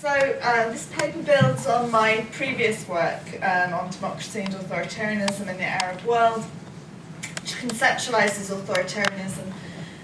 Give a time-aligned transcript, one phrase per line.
[0.00, 5.58] So uh, this paper builds on my previous work um, on democracy and authoritarianism in
[5.58, 6.42] the Arab world,
[7.42, 9.52] which conceptualizes authoritarianism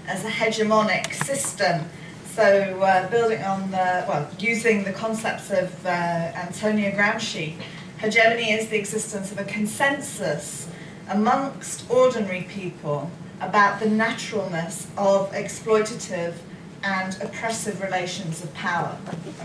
[0.07, 1.89] as a hegemonic system.
[2.35, 7.55] So uh, building on the, well, using the concepts of uh, Antonio Gramsci,
[7.97, 10.69] hegemony is the existence of a consensus
[11.09, 13.09] amongst ordinary people
[13.41, 16.35] about the naturalness of exploitative
[16.87, 18.97] and oppressive relations of power.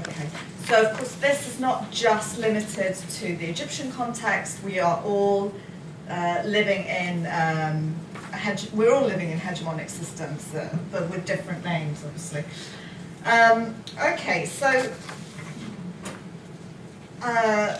[0.06, 0.28] Okay.
[0.68, 4.62] So of course this is not just limited to the Egyptian context.
[4.62, 5.52] We are all
[6.08, 7.94] uh, living in um,
[8.72, 12.44] we're all living in hegemonic systems, uh, but with different names, obviously.
[13.26, 13.74] Um,
[14.12, 14.68] okay, so
[17.22, 17.78] uh,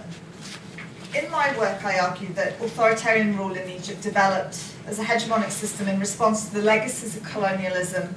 [1.15, 5.89] in my work, I argue that authoritarian rule in Egypt developed as a hegemonic system
[5.89, 8.15] in response to the legacies of colonialism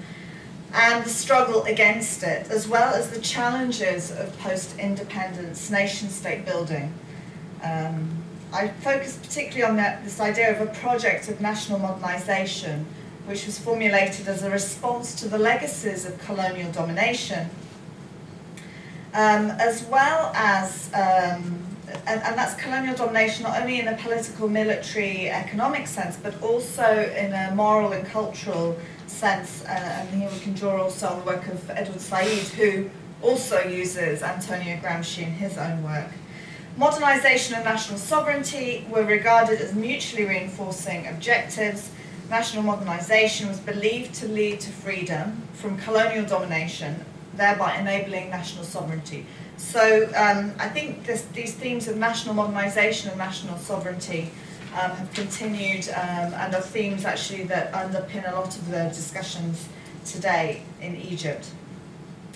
[0.76, 6.94] and the struggle against it, as well as the challenges of post-independence nation-state building.
[7.64, 12.84] Um, I focused particularly on that, this idea of a project of national modernisation,
[13.26, 17.50] which was formulated as a response to the legacies of colonial domination,
[19.14, 21.58] um, as well as, um,
[22.06, 27.10] and, and, that's colonial domination not only in a political, military, economic sense, but also
[27.18, 31.26] in a moral and cultural sense, uh, and here we can draw also on the
[31.26, 32.90] work of Edward Said, who
[33.22, 36.10] also uses Antonio Gramsci in his own work.
[36.78, 41.90] Modernisation and national sovereignty were regarded as mutually reinforcing objectives.
[42.30, 49.26] National modernisation was believed to lead to freedom from colonial domination, thereby enabling national sovereignty.
[49.58, 54.32] So um, I think this, these themes of national modernisation and national sovereignty
[54.76, 59.68] um, have continued um, and are themes actually that underpin a lot of the discussions
[60.06, 61.50] today in Egypt.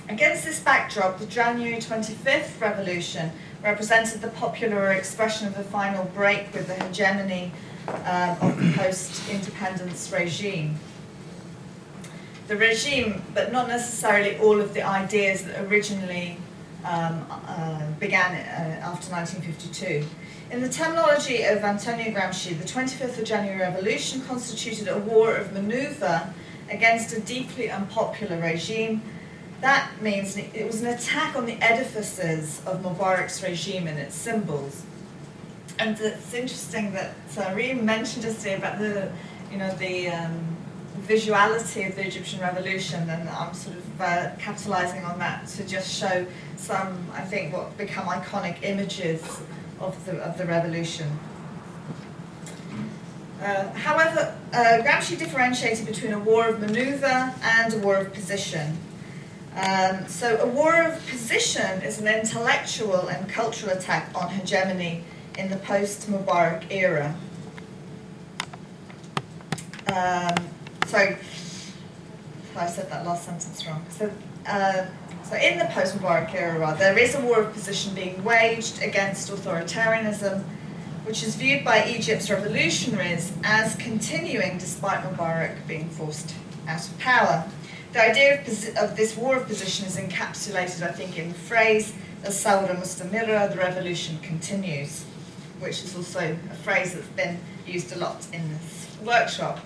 [0.08, 3.31] Against this backdrop, the January 25th revolution
[3.62, 7.52] represented the popular expression of the final break with the hegemony
[7.88, 10.75] um, of the post-independence regime.
[12.47, 16.38] The regime, but not necessarily all of the ideas that originally
[16.85, 20.06] um, uh, began uh, after 1952.
[20.51, 25.53] In the terminology of Antonio Gramsci, the 25th of January revolution constituted a war of
[25.53, 26.34] maneuver
[26.72, 29.01] against a deeply unpopular regime.
[29.62, 34.84] That means it was an attack on the edifices of Mubarak's regime and its symbols.
[35.78, 39.12] And it's interesting that uh, Reem mentioned yesterday about the,
[39.51, 40.49] you know, the um,
[41.09, 45.92] visuality of the Egyptian revolution, and I'm sort of uh, capitalizing on that to just
[46.00, 46.25] show
[46.56, 49.24] some, I think, what become iconic images
[49.80, 51.08] of the, of the revolution.
[53.42, 58.78] Uh, however, uh, Gramsci differentiated between a war of maneuver and a war of position.
[59.56, 65.03] Um, so a war of position is an intellectual and cultural attack on hegemony
[65.40, 67.16] in the post-Mubarak era.
[69.88, 70.50] Um,
[70.89, 71.16] so,
[72.55, 73.85] I said that last sentence wrong.
[73.89, 74.11] So,
[74.47, 74.85] uh,
[75.23, 80.44] so in the post-Mubarak era, there is a war of position being waged against authoritarianism,
[81.05, 86.33] which is viewed by Egypt's revolutionaries as continuing despite Mubarak being forced
[86.67, 87.47] out of power.
[87.94, 91.94] The idea of, of this war of position is encapsulated, I think, in the phrase,
[92.25, 95.06] Al-Sawra Mustamira, the revolution continues,
[95.59, 99.59] which is also a phrase that's been used a lot in this workshop.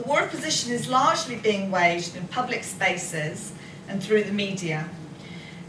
[0.00, 3.52] The war of position is largely being waged in public spaces
[3.86, 4.88] and through the media.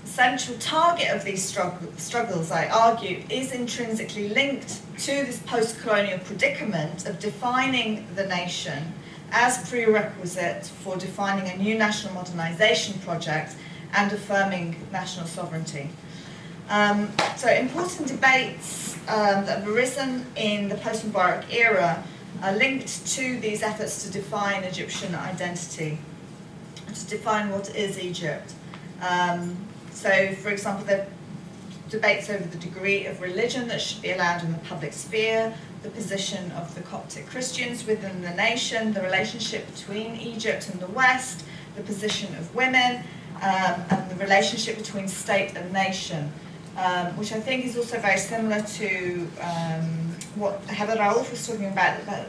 [0.06, 7.06] The central target of these struggles, I argue, is intrinsically linked to this post-colonial predicament
[7.08, 8.94] of defining the nation
[9.34, 13.58] as prerequisite for defining a new national modernisation project
[13.92, 15.90] and affirming national sovereignty.
[16.70, 22.02] Um, so important debates um, that have arisen in the post-Mubarak era
[22.42, 26.00] are linked to these efforts to define Egyptian identity
[26.94, 28.54] to define what is Egypt.
[29.02, 29.56] Um,
[29.92, 31.08] so, for example, there are
[31.90, 35.54] debates over the degree of religion that should be allowed in the public sphere,
[35.84, 40.88] the position of the Coptic Christians within the nation, the relationship between Egypt and the
[40.88, 41.44] West,
[41.76, 43.04] the position of women,
[43.42, 46.32] um, and the relationship between state and nation,
[46.78, 51.68] um, which I think is also very similar to um, what Heba Raouf was talking
[51.68, 52.28] about, about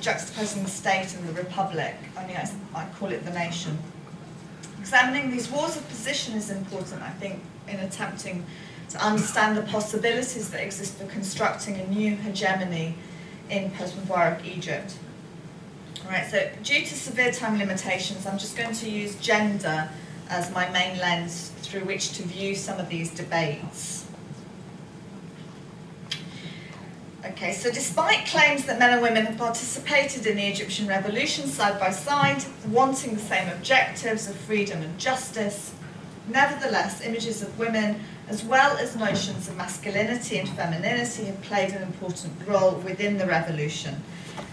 [0.00, 3.78] juxtaposing the state and the republic, only I, I call it the nation.
[4.78, 8.44] Examining these wars of position is important, I think, in attempting
[8.90, 12.96] to understand the possibilities that exist for constructing a new hegemony
[13.48, 14.96] in post-Mubarak Egypt.
[16.04, 19.88] All right, so due to severe time limitations, I'm just going to use gender
[20.28, 24.06] as my main lens through which to view some of these debates.
[27.42, 31.80] Okay, so despite claims that men and women have participated in the Egyptian revolution side
[31.80, 35.72] by side, wanting the same objectives of freedom and justice,
[36.28, 37.98] nevertheless, images of women,
[38.28, 43.24] as well as notions of masculinity and femininity, have played an important role within the
[43.24, 44.02] revolution.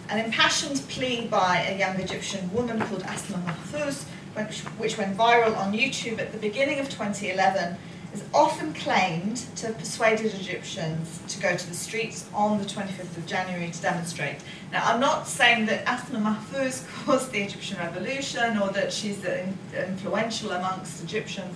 [0.08, 5.58] An impassioned plea by a young Egyptian woman called Asma Mahfouz, which, which went viral
[5.58, 7.76] on YouTube at the beginning of 2011,
[8.18, 13.16] is often claimed to have persuaded Egyptians to go to the streets on the 25th
[13.16, 14.38] of January to demonstrate.
[14.72, 20.52] Now, I'm not saying that Asma Mahfouz caused the Egyptian revolution or that she's influential
[20.52, 21.56] amongst Egyptians,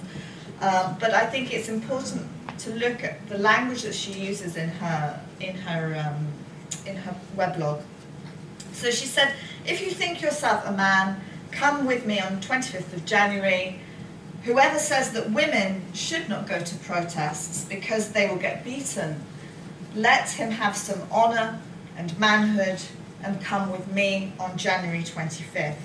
[0.62, 2.28] um, but I think it's important
[2.60, 6.28] to look at the language that she uses in her in her um,
[6.86, 7.82] in her weblog.
[8.74, 9.34] So she said,
[9.66, 11.20] "If you think yourself a man,
[11.50, 13.80] come with me on 25th of January."
[14.44, 19.22] Whoever says that women should not go to protests because they will get beaten,
[19.96, 21.60] let him have some honour
[21.96, 22.82] and manhood
[23.24, 25.76] and come with me on January 25th.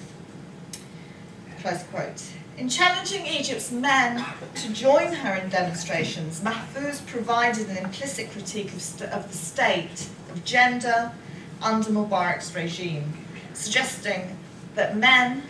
[1.61, 2.23] Close quote.
[2.57, 4.25] In challenging Egypt's men
[4.55, 10.09] to join her in demonstrations, Mahfouz provided an implicit critique of, st- of the state
[10.31, 11.13] of gender
[11.61, 13.13] under Mubarak's regime,
[13.53, 14.39] suggesting
[14.75, 15.43] that men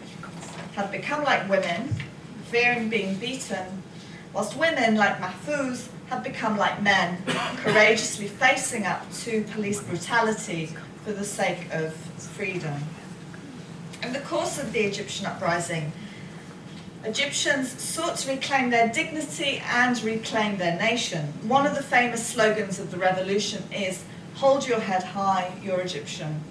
[0.75, 1.95] had become like women
[2.51, 3.83] fearing being beaten,
[4.33, 7.19] whilst women like Mahfouz have become like men,
[7.57, 10.71] courageously facing up to police brutality
[11.05, 11.95] for the sake of
[12.37, 12.75] freedom.
[14.03, 15.93] In the course of the Egyptian uprising,
[17.05, 21.33] Egyptians sought to reclaim their dignity and reclaim their nation.
[21.43, 24.05] One of the famous slogans of the revolution is,
[24.35, 26.43] Hold your head high, you're Egyptian.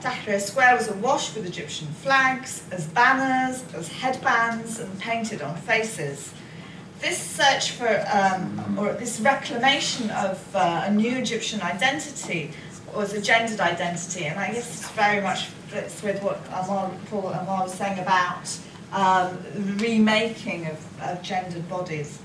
[0.00, 6.32] Tahrir Square was awash with Egyptian flags, as banners, as headbands, and painted on faces.
[7.00, 12.52] This search for, um, or this reclamation of uh, a new Egyptian identity
[12.94, 17.28] was a gendered identity, and I guess it's very much fits with what Amar, Paul
[17.28, 18.58] Amar was saying about
[18.92, 19.38] um,
[19.76, 22.18] remaking of, of gendered bodies.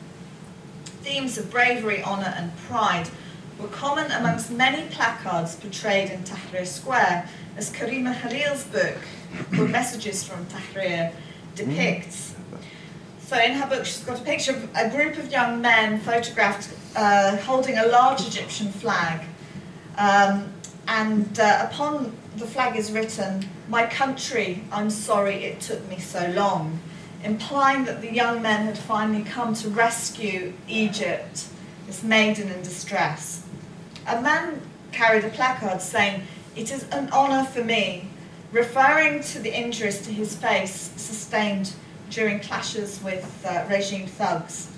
[1.04, 3.10] Themes of bravery, honour, and pride
[3.60, 8.98] were common amongst many placards portrayed in Tahrir Square, as Karima Khalil's book,
[9.54, 11.14] called Messages from Tahrir,
[11.56, 12.36] depicts.
[13.20, 16.70] So in her book, she's got a picture of a group of young men photographed
[16.96, 19.26] uh, holding a large Egyptian flag.
[19.98, 20.54] Um,
[20.88, 26.28] and uh, upon the flag is written, My country, I'm sorry it took me so
[26.32, 26.80] long,
[27.24, 31.48] implying that the young men had finally come to rescue Egypt,
[31.88, 33.48] this maiden in distress.
[34.08, 34.62] A man
[34.92, 36.24] carried a placard saying,
[36.56, 38.08] it is an honour for me,
[38.52, 41.74] referring to the injuries to his face sustained
[42.10, 44.72] during clashes with uh, regime thugs.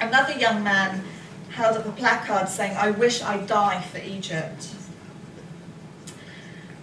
[0.00, 1.02] Another young man
[1.50, 4.74] held up a placard saying, I wish I die for Egypt.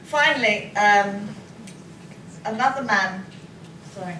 [0.04, 1.30] Finally, um,
[2.46, 3.26] another man,
[3.94, 4.16] sorry,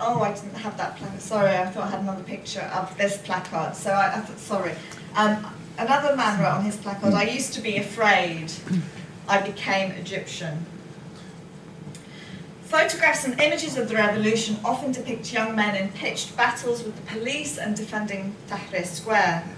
[0.00, 1.20] oh, I didn't have that placard.
[1.20, 3.74] Sorry, I thought I had another picture of this placard.
[3.74, 4.72] So I, I thought, sorry.
[5.16, 5.46] Um,
[5.78, 8.52] another man wrote on his placard, I used to be afraid.
[9.30, 10.66] I became Egyptian.
[12.64, 17.02] Photographs and images of the revolution often depict young men in pitched battles with the
[17.02, 19.48] police and defending Tahrir Square.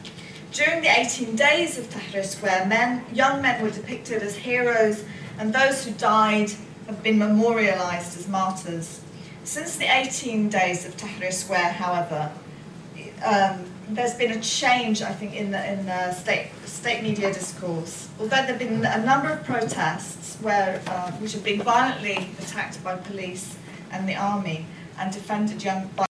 [0.53, 5.05] During the 18 days of Tahrir Square, men, young men were depicted as heroes,
[5.39, 6.53] and those who died
[6.87, 9.01] have been memorialized as martyrs.
[9.45, 12.31] Since the 18 days of Tahrir Square, however,
[13.25, 18.09] um, there's been a change, I think, in the, in the state, state media discourse.
[18.19, 22.83] Although there have been a number of protests where, uh, which have been violently attacked
[22.83, 23.57] by police
[23.91, 24.67] and the army
[24.99, 25.89] and defended young.
[25.97, 26.07] By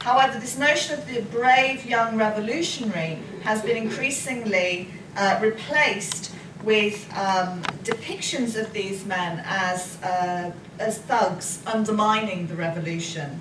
[0.00, 7.62] However, this notion of the brave young revolutionary has been increasingly uh, replaced with um,
[7.84, 13.40] depictions of these men as, uh, as thugs undermining the revolution.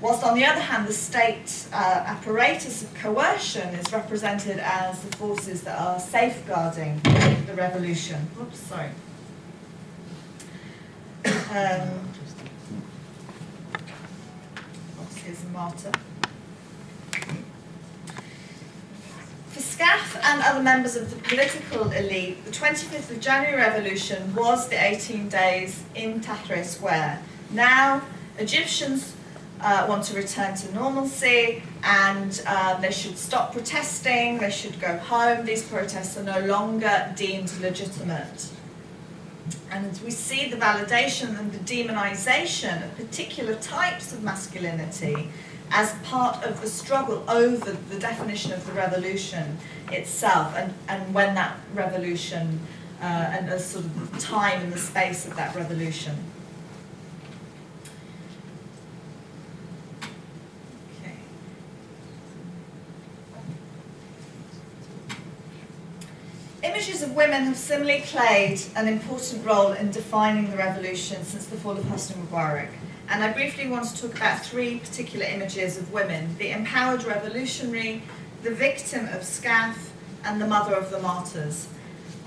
[0.00, 5.14] Whilst on the other hand, the state uh, apparatus of coercion is represented as the
[5.18, 6.98] forces that are safeguarding
[7.46, 8.30] the revolution.
[8.40, 8.88] Oops, sorry.
[11.52, 12.08] Um,
[15.16, 15.92] here's a martyr.
[19.50, 24.68] For SCAF and other members of the political elite, the 25th of January revolution was
[24.70, 27.22] the 18 days in Tahrir Square.
[27.50, 28.00] Now,
[28.38, 29.14] Egyptians
[29.62, 34.96] uh, want to return to normalcy and uh, they should stop protesting, they should go
[34.98, 35.44] home.
[35.44, 38.48] These protests are no longer deemed legitimate.
[39.70, 45.28] And we see the validation and the demonization of particular types of masculinity
[45.70, 49.56] as part of the struggle over the definition of the revolution
[49.92, 52.60] itself and, and when that revolution
[53.00, 56.16] uh, and the sort of time and the space of that revolution.
[66.80, 71.56] Images of women have similarly played an important role in defining the revolution since the
[71.56, 72.70] fall of Hosni Mubarak.
[73.10, 78.02] And I briefly want to talk about three particular images of women the empowered revolutionary,
[78.42, 79.76] the victim of SCAF,
[80.24, 81.68] and the mother of the martyrs.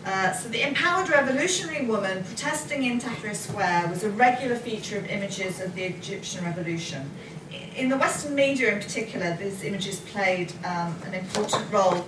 [0.06, 5.08] Uh, so the empowered revolutionary woman protesting in Tahrir Square was a regular feature of
[5.08, 7.10] images of the Egyptian revolution.
[7.76, 12.06] In the Western media in particular, these images played um, an important role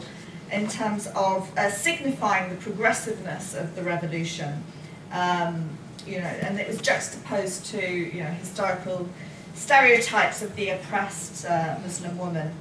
[0.51, 4.63] in terms of uh, signifying the progressiveness of the revolution.
[5.11, 5.69] Um,
[6.05, 9.09] you know, and it was juxtaposed to you know historical
[9.53, 12.53] stereotypes of the oppressed uh, Muslim woman.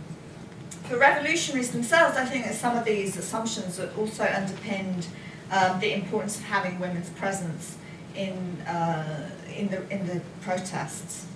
[0.85, 5.07] For revolutionaries themselves, I think that some of these assumptions that also underpinned
[5.51, 7.77] um, the importance of having women's presence
[8.15, 11.27] in uh, in the in the protests.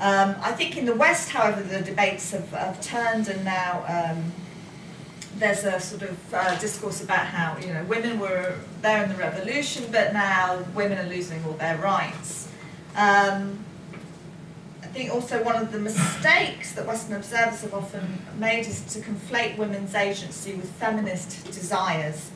[0.00, 4.32] Um, I think in the West, however, the debates have, have turned, and now um,
[5.36, 9.16] there's a sort of uh, discourse about how you know women were there in the
[9.16, 12.48] revolution, but now women are losing all their rights.
[12.96, 13.64] Um,
[14.82, 19.00] I think also one of the mistakes that Western observers have often made is to
[19.00, 22.30] conflate women's agency with feminist desires.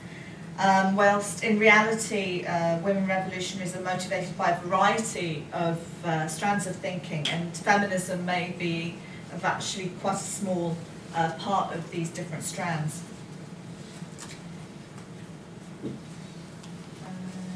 [0.58, 6.66] Um, whilst in reality, uh, women revolutionaries are motivated by a variety of uh, strands
[6.66, 8.96] of thinking, and feminism may be
[9.32, 10.76] of actually quite a small
[11.14, 13.02] uh, part of these different strands.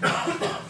[0.02, 0.52] Uh.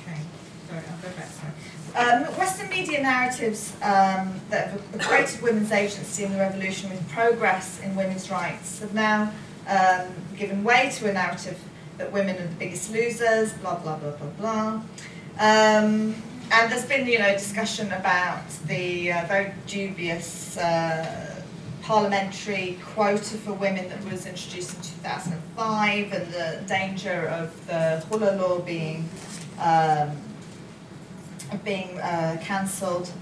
[1.97, 7.81] Um, Western media narratives um, that have equated women's agency in the revolution with progress
[7.81, 9.33] in women's rights have now
[9.67, 11.59] um, given way to a narrative
[11.97, 14.83] that women are the biggest losers, blah, blah, blah, blah, blah.
[15.41, 16.15] Um,
[16.53, 21.36] and there's been, you know, discussion about the uh, very dubious uh,
[21.87, 28.37] parliamentary quota for women that was introduced in 2005 and the danger of the Khula
[28.41, 29.09] law being
[29.61, 30.11] um,
[31.65, 33.13] being uh, cancelled.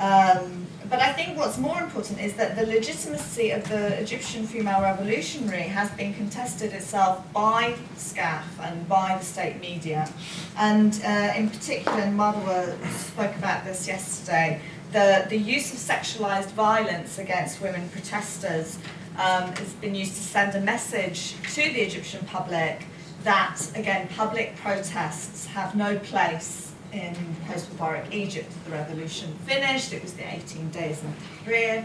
[0.00, 4.80] Um, but I think what's more important is that the legitimacy of the Egyptian female
[4.80, 10.10] revolutionary has been contested itself by SCAF and by the state media.
[10.56, 14.62] And uh, in particular, Marwa spoke about this yesterday,
[14.92, 18.78] the, the use of sexualized violence against women protesters
[19.18, 22.84] um, has been used to send a message to the Egyptian public
[23.24, 27.14] that, again, public protests have no place in
[27.46, 28.50] post-Mubarak Egypt.
[28.64, 31.14] The revolution finished, it was the 18 days in
[31.44, 31.84] Tahrir.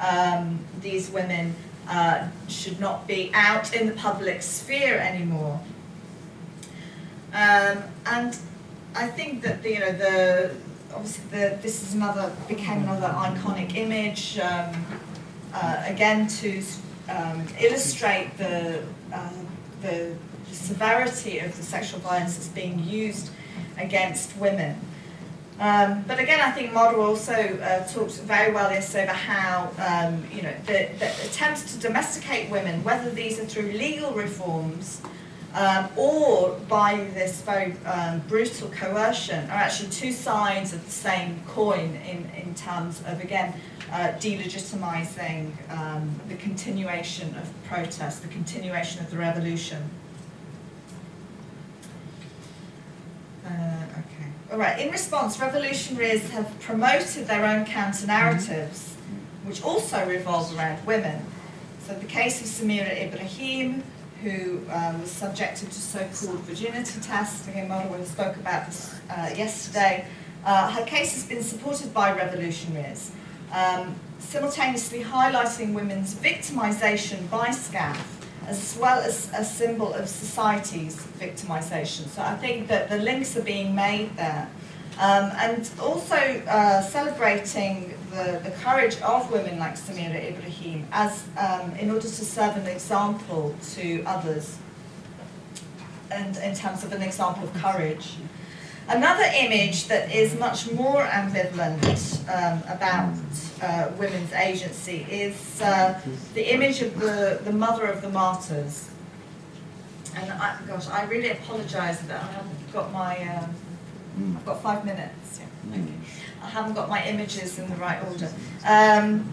[0.00, 1.54] Um, these women
[1.88, 5.60] uh, should not be out in the public sphere anymore.
[7.32, 8.36] Um, and
[8.94, 10.54] I think that the, you know the
[10.94, 14.84] obviously the, this is another became another iconic image um,
[15.54, 16.62] uh, again to
[17.08, 18.82] um, illustrate the
[19.12, 19.30] uh,
[19.82, 20.14] the
[20.50, 23.30] severity of the sexual violence that's being used
[23.78, 24.78] against women.
[25.58, 30.24] Um, but again, I think Marwa also uh, talked very well yesterday about how um,
[30.32, 35.02] you know the, the attempts to domesticate women, whether these are through legal reforms
[35.54, 41.40] um, or by this very um, brutal coercion are actually two sides of the same
[41.48, 43.54] coin in, in terms of, again,
[43.90, 49.90] uh, delegitimizing um, the continuation of protest, the continuation of the revolution.
[53.44, 54.30] Uh, okay.
[54.52, 54.78] All right.
[54.78, 58.94] In response, revolutionaries have promoted their own counter narratives,
[59.44, 61.26] which also revolve around women.
[61.80, 63.82] So the case of Samira Ibrahim,
[64.22, 67.48] who um, was subjected to so-called virginity tests.
[67.48, 70.06] Again, Marwa spoke about this uh, yesterday.
[70.44, 73.12] Uh, her case has been supported by revolutionaries,
[73.52, 77.98] um, simultaneously highlighting women's victimization by SCAF,
[78.46, 82.08] as well as a symbol of society's victimization.
[82.08, 84.48] So I think that the links are being made there.
[84.98, 91.72] Um, and also uh, celebrating the, the courage of women like Samira Ibrahim as um,
[91.76, 94.58] in order to serve an example to others
[96.10, 98.16] and in terms of an example of courage.
[98.88, 103.14] Another image that is much more ambivalent um, about
[103.62, 106.00] uh, women's agency is uh,
[106.34, 108.90] the image of the, the mother of the martyrs.
[110.16, 113.16] and I, gosh, I really apologise that I haven't got my.
[113.36, 113.54] Um.
[114.36, 115.40] I've got five minutes.
[115.40, 115.78] Yeah.
[115.78, 115.92] Mm.
[116.42, 118.30] I haven't got my images in the right order.
[118.66, 119.32] Um,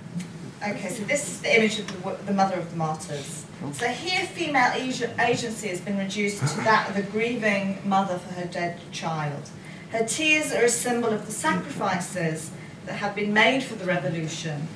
[0.62, 3.46] okay, so this is the image of the, the mother of the martyrs.
[3.74, 4.72] So here, female
[5.20, 9.50] agency has been reduced to that of a grieving mother for her dead child.
[9.92, 12.52] Her tears are a symbol of the sacrifices
[12.86, 14.68] that have been made for the revolution.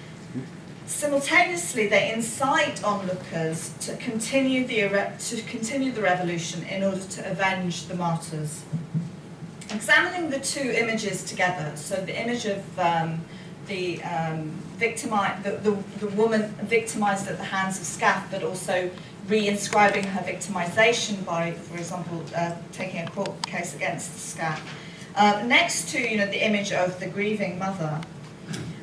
[0.87, 7.87] Simultaneously, they incite onlookers to continue the to continue the revolution in order to avenge
[7.87, 8.63] the martyrs.
[9.73, 13.21] Examining the two images together, so the image of um,
[13.67, 18.89] the, um, victimi- the, the, the woman victimized at the hands of SCAF, but also
[19.27, 24.59] re-inscribing her victimization by, for example, uh, taking a court case against SCAF.
[25.15, 28.01] Uh, next to you know, the image of the grieving mother,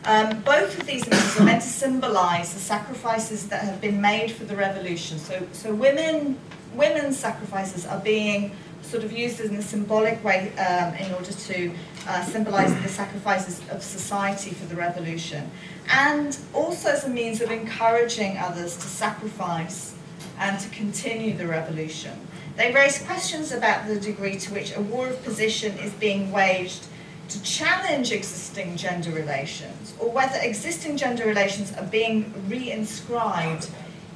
[0.04, 4.30] um, both of these images are meant to symbolize the sacrifices that have been made
[4.30, 5.18] for the revolution.
[5.18, 6.38] So, so women,
[6.74, 11.70] women's sacrifices are being sort of used in a symbolic way um, in order to
[12.06, 15.50] uh, symbolize the sacrifices of society for the revolution,
[15.90, 19.94] and also as a means of encouraging others to sacrifice
[20.38, 22.12] and to continue the revolution.
[22.56, 26.86] They raise questions about the degree to which a war of position is being waged
[27.28, 33.68] to challenge existing gender relations, or whether existing gender relations are being re-inscribed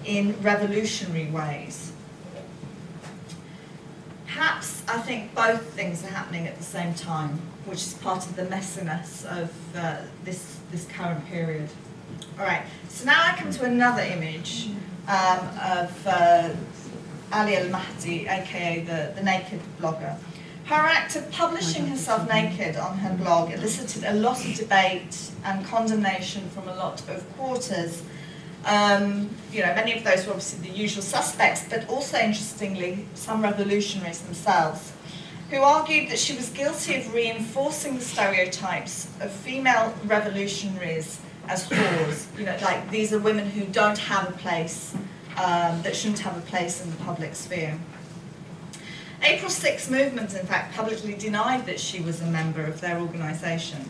[0.04, 1.92] in revolutionary ways.
[4.35, 8.35] Perhaps I think both things are happening at the same time, which is part of
[8.35, 11.69] the messiness of uh, this, this current period.
[12.39, 14.71] All right, so now I come to another image
[15.07, 16.49] um, of uh,
[17.31, 20.17] Aliaa Al Mahdi, aka the, the naked blogger.
[20.65, 25.62] Her act of publishing herself naked on her blog elicited a lot of debate and
[25.67, 28.03] condemnation from a lot of quarters.
[28.64, 33.42] Um, you know, many of those were obviously the usual suspects, but also interestingly, some
[33.42, 34.92] revolutionaries themselves,
[35.50, 42.26] who argued that she was guilty of reinforcing the stereotypes of female revolutionaries as whores.
[42.38, 44.95] You know, like these are women who don't have a place,
[45.37, 47.78] um, that shouldn't have a place in the public sphere.
[49.23, 53.89] April 6 movement, in fact, publicly denied that she was a member of their organisation.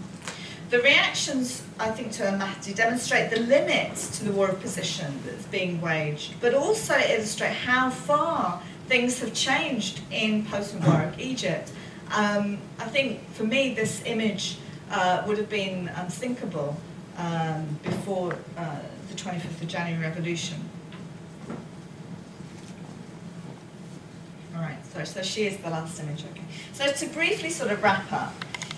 [0.72, 5.44] The reactions, I think, to Al-Mahdi demonstrate the limits to the war of position that's
[5.44, 11.70] being waged, but also illustrate how far things have changed in post-Mubarak Egypt.
[12.10, 14.56] Um, I think, for me, this image
[14.90, 16.74] uh, would have been unthinkable
[17.18, 18.76] um, before uh,
[19.10, 20.56] the 25th of January revolution.
[24.56, 26.44] All right, so, so she is the last image, okay.
[26.72, 28.32] So to briefly sort of wrap up,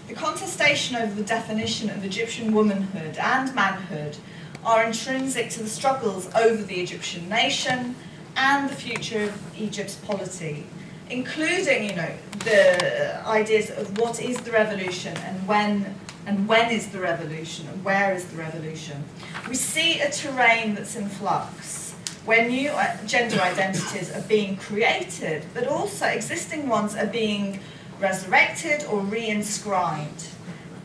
[0.09, 4.17] the contestation over the definition of Egyptian womanhood and manhood
[4.65, 7.95] are intrinsic to the struggles over the Egyptian nation
[8.37, 10.67] and the future of Egypt's polity,
[11.11, 15.95] including, you know, the ideas of what is the revolution and when
[16.27, 19.05] and when is the revolution and where is the revolution.
[19.47, 21.93] We see a terrain that's in flux
[22.25, 27.61] where new uh, gender identities are being created, but also existing ones are being
[28.05, 30.29] resurrected or reinscribed,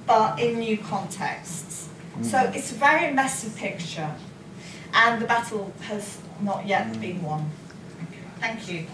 [0.08, 1.90] but in new contexts.
[2.22, 2.56] So mm.
[2.56, 4.12] it's a very messy picture,
[4.94, 7.50] and the battle has not yet been won.
[8.40, 8.88] Thank you.